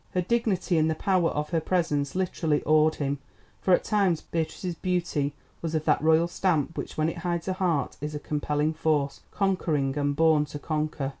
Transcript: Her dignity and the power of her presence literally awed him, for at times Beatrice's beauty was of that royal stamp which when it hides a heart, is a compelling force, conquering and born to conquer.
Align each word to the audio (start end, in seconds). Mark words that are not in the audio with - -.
Her 0.15 0.21
dignity 0.23 0.79
and 0.79 0.89
the 0.89 0.95
power 0.95 1.29
of 1.29 1.51
her 1.51 1.61
presence 1.61 2.15
literally 2.15 2.63
awed 2.63 2.95
him, 2.95 3.19
for 3.61 3.71
at 3.71 3.83
times 3.83 4.19
Beatrice's 4.19 4.73
beauty 4.73 5.35
was 5.61 5.75
of 5.75 5.85
that 5.85 6.01
royal 6.01 6.27
stamp 6.27 6.75
which 6.75 6.97
when 6.97 7.07
it 7.07 7.19
hides 7.19 7.47
a 7.47 7.53
heart, 7.53 7.97
is 8.01 8.15
a 8.15 8.19
compelling 8.19 8.73
force, 8.73 9.21
conquering 9.29 9.95
and 9.99 10.15
born 10.15 10.45
to 10.45 10.57
conquer. 10.57 11.09